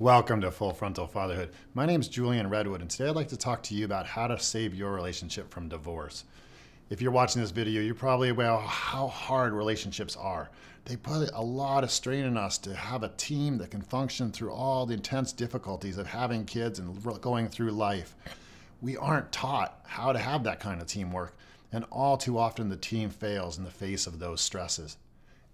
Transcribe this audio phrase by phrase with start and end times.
[0.00, 1.50] Welcome to Full Frontal Fatherhood.
[1.74, 4.28] My name is Julian Redwood, and today I'd like to talk to you about how
[4.28, 6.24] to save your relationship from divorce.
[6.88, 10.48] If you're watching this video, you're probably aware how hard relationships are.
[10.86, 14.32] They put a lot of strain on us to have a team that can function
[14.32, 18.16] through all the intense difficulties of having kids and going through life.
[18.80, 21.36] We aren't taught how to have that kind of teamwork,
[21.72, 24.96] and all too often the team fails in the face of those stresses.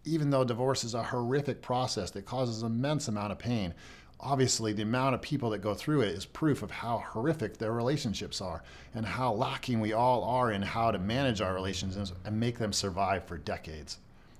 [0.04, 3.74] Even though divorce is a horrific process that causes immense amount of pain,
[4.20, 7.72] obviously the amount of people that go through it is proof of how horrific their
[7.72, 8.62] relationships are
[8.94, 12.72] and how lacking we all are in how to manage our relationships and make them
[12.72, 13.98] survive for decades.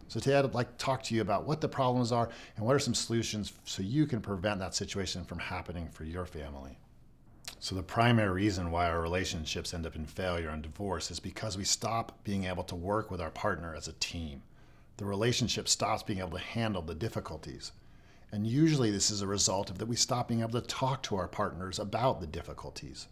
[0.09, 2.77] So today I'd like to talk to you about what the problems are and what
[2.77, 6.79] are some solutions so you can prevent that situation from happening for your family.
[7.59, 11.59] So the primary reason why our relationships end up in failure and divorce is because
[11.59, 14.43] we stop being able to work with our partner as a team.
[14.99, 17.73] The relationship stops being able to handle the difficulties.
[18.33, 21.17] And usually this is a result of that we stop being able to talk to
[21.17, 23.09] our partners about the difficulties.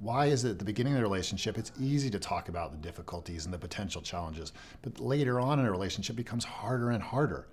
[0.00, 2.78] Why is it at the beginning of the relationship it's easy to talk about the
[2.78, 4.52] difficulties and the potential challenges,
[4.82, 7.46] but later on in a relationship becomes harder and harder?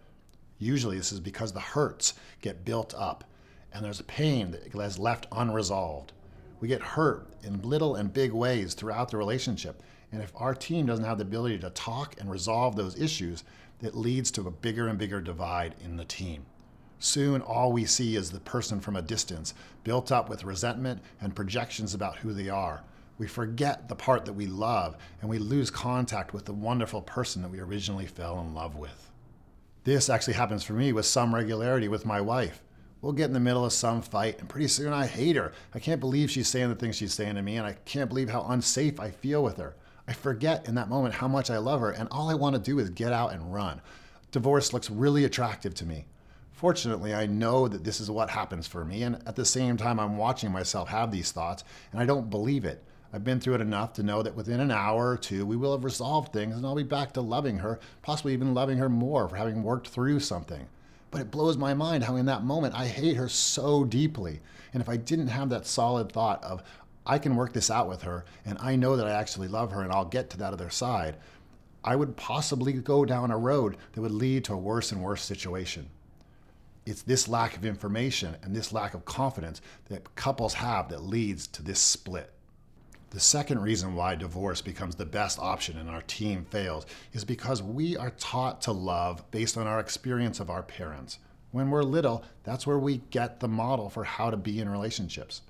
[0.57, 3.23] Usually this is because the hurts get built up
[3.71, 6.11] and there's a pain that is left unresolved.
[6.59, 9.83] We get hurt in little and big ways throughout the relationship.
[10.11, 13.43] And if our team doesn't have the ability to talk and resolve those issues,
[13.81, 16.45] it leads to a bigger and bigger divide in the team.
[16.99, 19.53] Soon, all we see is the person from a distance,
[19.85, 22.83] built up with resentment and projections about who they are.
[23.17, 27.41] We forget the part that we love, and we lose contact with the wonderful person
[27.41, 29.09] that we originally fell in love with.
[29.85, 32.61] This actually happens for me with some regularity with my wife.
[33.01, 35.53] We'll get in the middle of some fight, and pretty soon I hate her.
[35.73, 38.29] I can't believe she's saying the things she's saying to me, and I can't believe
[38.29, 39.77] how unsafe I feel with her.
[40.05, 42.61] I forget in that moment how much I love her, and all I want to
[42.61, 43.79] do is get out and run.
[44.31, 46.05] Divorce looks really attractive to me.
[46.59, 49.97] Fortunately, I know that this is what happens for me, and at the same time,
[49.97, 52.83] I'm watching myself have these thoughts, and I don't believe it.
[53.13, 55.71] I've been through it enough to know that within an hour or two, we will
[55.71, 59.29] have resolved things, and I'll be back to loving her, possibly even loving her more
[59.29, 60.67] for having worked through something.
[61.11, 64.41] But it blows my mind how, in that moment, I hate her so deeply.
[64.73, 66.61] And if I didn't have that solid thought of,
[67.05, 69.81] I can work this out with her, and I know that I actually love her,
[69.81, 71.15] and I'll get to that other side,
[71.85, 75.23] I would possibly go down a road that would lead to a worse and worse
[75.23, 75.89] situation.
[76.89, 81.45] It's this lack of information and this lack of confidence that couples have that leads
[81.49, 82.33] to this split.
[83.11, 87.61] The second reason why divorce becomes the best option and our team fails is because
[87.61, 91.19] we are taught to love based on our experience of our parents.
[91.51, 95.43] When we're little, that's where we get the model for how to be in relationships.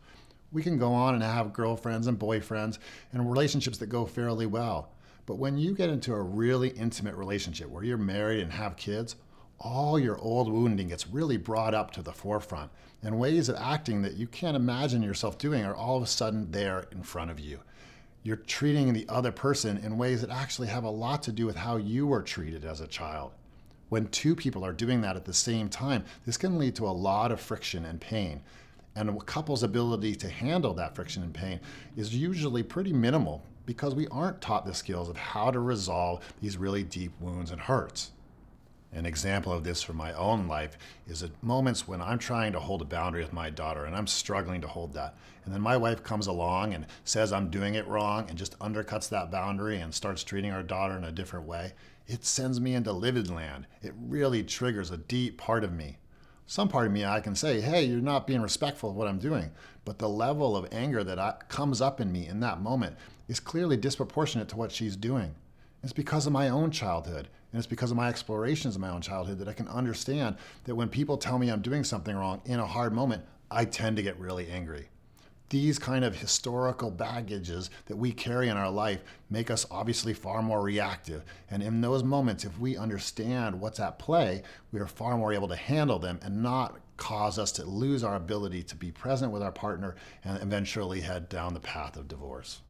[0.52, 2.80] We can go on and have girlfriends and boyfriends
[3.14, 4.90] and relationships that go fairly well.
[5.26, 9.16] But when you get into a really intimate relationship where you're married and have kids,
[9.59, 12.72] all your old wounding gets really brought up to the forefront.
[13.02, 16.52] And ways of acting that you can't imagine yourself doing are all of a sudden
[16.52, 17.59] there in front of you.
[18.24, 21.56] You're treating the other person in ways that actually have a lot to do with
[21.56, 23.31] how you were treated as a child.
[23.88, 26.92] When two people are doing that at the same time, this can lead to a
[26.92, 28.42] lot of friction and pain.
[28.96, 31.59] And a couple's ability to handle that friction and pain
[31.96, 36.58] is usually pretty minimal because we aren't taught the skills of how to resolve these
[36.58, 38.12] really deep wounds and hurts.
[38.92, 40.78] An example of this from my own life
[41.08, 44.08] is at moments when I'm trying to hold a boundary with my daughter and I'm
[44.08, 45.16] struggling to hold that.
[45.46, 49.08] And then my wife comes along and says I'm doing it wrong and just undercuts
[49.10, 51.74] that boundary and starts treating our daughter in a different way.
[52.08, 53.68] It sends me into livid land.
[53.84, 56.00] It really triggers a deep part of me.
[56.48, 59.20] Some part of me I can say, hey, you're not being respectful of what I'm
[59.20, 59.52] doing.
[59.86, 62.96] But the level of anger that I, comes up in me in that moment
[63.28, 65.36] is clearly disproportionate to what she's doing.
[65.84, 67.28] It's because of my own childhood.
[67.52, 70.76] And it's because of my explorations of my own childhood that I can understand that
[70.76, 74.04] when people tell me I'm doing something wrong in a hard moment, I tend to
[74.04, 74.90] get really angry.
[75.50, 79.02] These kind of historical baggages that we carry in our life
[79.32, 81.24] make us obviously far more reactive.
[81.50, 85.48] And in those moments, if we understand what's at play, we are far more able
[85.48, 89.42] to handle them and not cause us to lose our ability to be present with
[89.42, 92.62] our partner and eventually head down the path of divorce.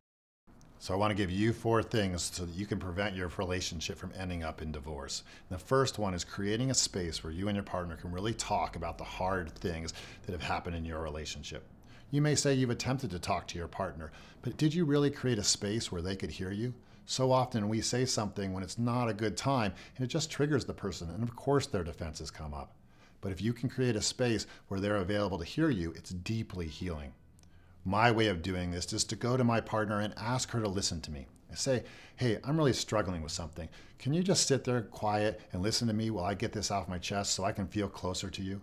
[0.81, 3.97] So I want to give you four things so that you can prevent your relationship
[3.97, 5.23] from ending up in divorce.
[5.49, 8.33] And the first one is creating a space where you and your partner can really
[8.33, 9.93] talk about the hard things
[10.25, 11.67] that have happened in your relationship.
[12.11, 15.37] You may say you've attempted to talk to your partner, but did you really create
[15.37, 16.73] a space where they could hear you?
[17.05, 20.63] So often we say something when it's not a good time and it just triggers
[20.63, 22.73] the person, and of course their defenses come up.
[23.19, 26.67] But if you can create a space where they're available to hear you, it's deeply
[26.67, 27.11] healing.
[27.89, 30.67] My way of doing this is to go to my partner and ask her to
[30.67, 31.25] listen to me.
[31.51, 31.83] I say,
[32.17, 33.67] hey, I'm really struggling with something.
[33.97, 36.87] Can you just sit there quiet and listen to me while I get this off
[36.87, 38.61] my chest so I can feel closer to you?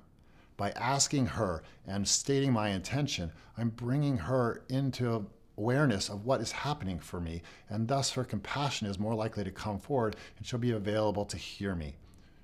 [0.57, 5.27] By asking her and stating my intention, I'm bringing her into
[5.59, 9.51] awareness of what is happening for me, and thus her compassion is more likely to
[9.51, 11.97] come forward and she'll be available to hear me.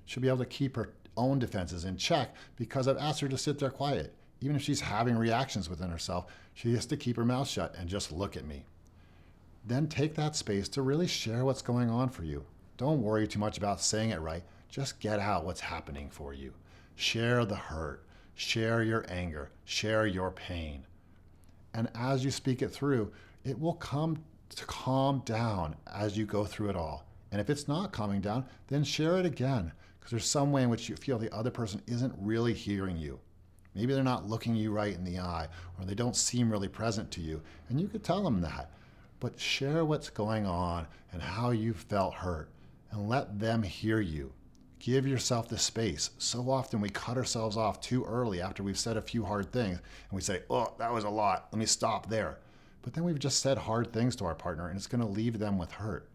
[0.03, 3.37] She'll be able to keep her own defenses in check because I've asked her to
[3.37, 4.13] sit there quiet.
[4.43, 7.87] Even if she's having reactions within herself, she has to keep her mouth shut and
[7.87, 8.65] just look at me.
[9.65, 12.43] Then take that space to really share what's going on for you.
[12.75, 14.43] Don't worry too much about saying it right.
[14.67, 16.51] Just get out what's happening for you.
[16.95, 18.03] Share the hurt,
[18.35, 20.85] share your anger, share your pain.
[21.73, 23.13] And as you speak it through,
[23.45, 27.07] it will come to calm down as you go through it all.
[27.31, 30.69] And if it's not calming down, then share it again because there's some way in
[30.69, 33.21] which you feel the other person isn't really hearing you.
[33.75, 35.47] Maybe they're not looking you right in the eye
[35.79, 37.41] or they don't seem really present to you.
[37.69, 38.71] And you could tell them that.
[39.19, 42.49] But share what's going on and how you felt hurt
[42.91, 44.31] and let them hear you.
[44.79, 46.09] Give yourself the space.
[46.17, 49.77] So often we cut ourselves off too early after we've said a few hard things
[49.77, 51.47] and we say, oh, that was a lot.
[51.51, 52.37] Let me stop there.
[52.81, 55.39] But then we've just said hard things to our partner and it's going to leave
[55.39, 56.09] them with hurt.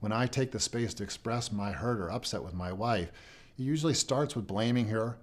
[0.00, 3.10] When I take the space to express my hurt or upset with my wife,
[3.58, 5.16] it usually starts with blaming her.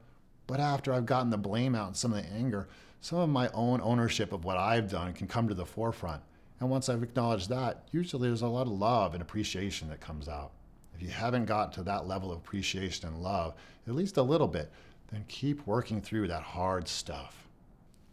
[0.49, 2.67] But after I've gotten the blame out and some of the anger,
[3.01, 6.23] some of my own ownership of what I've done can come to the forefront.
[6.59, 10.27] And once I've acknowledged that, usually there's a lot of love and appreciation that comes
[10.27, 10.49] out.
[10.95, 13.53] If you haven't gotten to that level of appreciation and love,
[13.87, 14.71] at least a little bit,
[15.11, 17.47] then keep working through that hard stuff.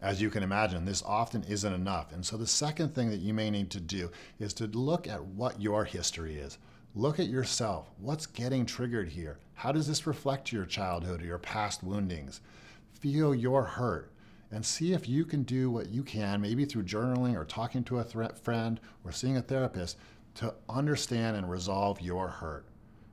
[0.02, 2.12] As you can imagine, this often isn't enough.
[2.12, 5.24] And so the second thing that you may need to do is to look at
[5.24, 6.58] what your history is.
[6.98, 7.90] Look at yourself.
[7.98, 9.36] What's getting triggered here?
[9.52, 12.40] How does this reflect your childhood or your past woundings?
[13.00, 14.10] Feel your hurt
[14.50, 17.98] and see if you can do what you can, maybe through journaling or talking to
[17.98, 19.98] a friend or seeing a therapist,
[20.36, 22.64] to understand and resolve your hurt.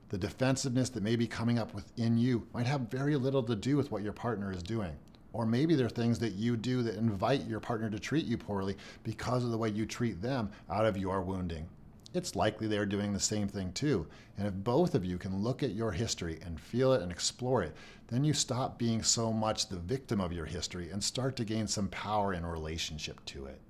[0.08, 3.76] The defensiveness that may be coming up within you might have very little to do
[3.76, 4.96] with what your partner is doing.
[5.34, 8.38] Or maybe there are things that you do that invite your partner to treat you
[8.38, 11.68] poorly because of the way you treat them out of your wounding.
[12.14, 14.06] It's likely they're doing the same thing too.
[14.38, 17.62] And if both of you can look at your history and feel it and explore
[17.62, 17.74] it,
[18.06, 21.66] then you stop being so much the victim of your history and start to gain
[21.66, 23.60] some power in relationship to it.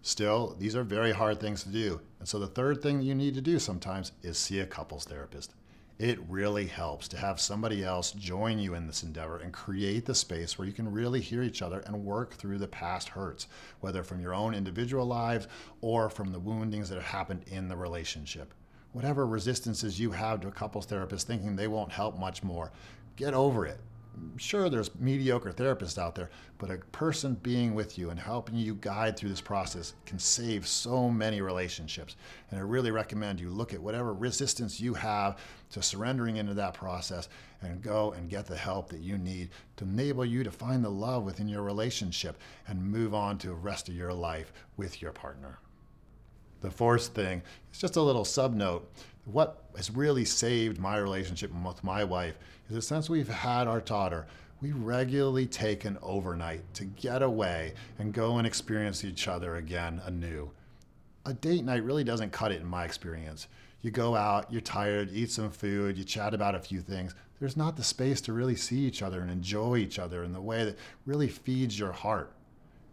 [0.00, 2.00] Still, these are very hard things to do.
[2.18, 5.54] And so the third thing you need to do sometimes is see a couples therapist.
[5.98, 10.14] It really helps to have somebody else join you in this endeavor and create the
[10.14, 13.48] space where you can really hear each other and work through the past hurts,
[13.80, 15.48] whether from your own individual lives
[15.80, 18.54] or from the woundings that have happened in the relationship.
[18.92, 22.70] Whatever resistances you have to a couples therapist thinking they won't help much more,
[23.16, 23.80] get over it
[24.36, 28.74] sure there's mediocre therapists out there, but a person being with you and helping you
[28.76, 32.16] guide through this process can save so many relationships.
[32.50, 35.38] And I really recommend you look at whatever resistance you have
[35.70, 37.28] to surrendering into that process
[37.62, 40.90] and go and get the help that you need to enable you to find the
[40.90, 45.12] love within your relationship and move on to the rest of your life with your
[45.12, 45.58] partner.
[46.60, 48.90] The fourth thing is just a little sub note.
[49.24, 52.38] What has really saved my relationship with my wife
[52.68, 54.26] is that since we've had our daughter,
[54.60, 60.00] we regularly take an overnight to get away and go and experience each other again
[60.04, 60.50] anew.
[61.26, 63.46] A date night really doesn't cut it in my experience.
[63.82, 67.14] You go out, you're tired, eat some food, you chat about a few things.
[67.38, 70.40] There's not the space to really see each other and enjoy each other in the
[70.40, 72.32] way that really feeds your heart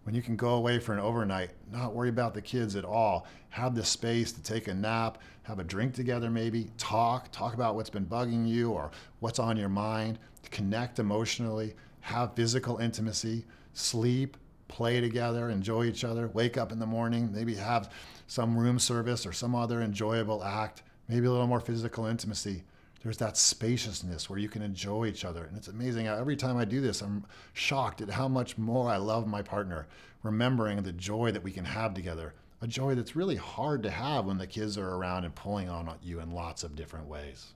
[0.06, 3.26] when you can go away for an overnight, not worry about the kids at all,
[3.50, 7.74] have the space to take a nap, have a drink together, maybe talk, talk about
[7.74, 10.20] what's been bugging you or what's on your mind,
[10.52, 16.86] connect emotionally, have physical intimacy, sleep, play together, enjoy each other, wake up in the
[16.86, 17.92] morning, maybe have
[18.28, 22.64] some room service or some other enjoyable act, maybe a little more physical intimacy
[23.06, 25.44] there's that spaciousness where you can enjoy each other.
[25.44, 26.08] And it's amazing.
[26.08, 29.86] Every time I do this, I'm shocked at how much more I love my partner,
[30.24, 32.34] remembering the joy that we can have together.
[32.64, 35.88] A joy that's really hard to have when the kids are around and pulling on
[36.02, 37.54] you in lots of different ways.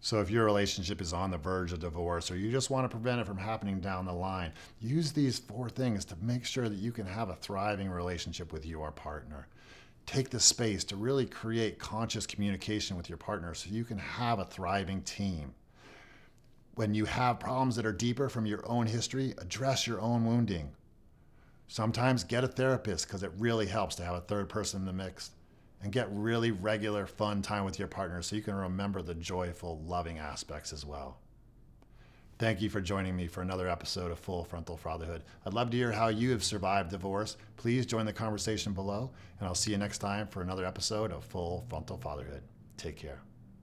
[0.00, 2.96] So, if your relationship is on the verge of divorce or you just want to
[2.96, 6.78] prevent it from happening down the line, use these four things to make sure that
[6.78, 9.46] you can have a thriving relationship with your partner
[10.06, 14.38] take the space to really create conscious communication with your partner so you can have
[14.38, 15.54] a thriving team.
[16.74, 20.70] When you have problems that are deeper from your own history, address your own wounding.
[21.68, 24.92] Sometimes get a therapist because it really helps to have a third person in the
[24.92, 25.30] mix.
[25.82, 29.80] And get really regular, fun time with your partner so you can remember the joyful,
[29.84, 31.18] loving aspects as well.
[32.42, 35.22] Thank you for joining me for another episode of Full Frontal Fatherhood.
[35.46, 37.36] I'd love to hear how you have survived divorce.
[37.56, 41.22] Please join the conversation below, and I'll see you next time for another episode of
[41.22, 42.42] Full Frontal Fatherhood.
[42.76, 43.20] Take care.